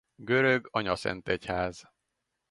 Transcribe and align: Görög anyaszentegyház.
Görög 0.17 0.67
anyaszentegyház. 0.71 1.83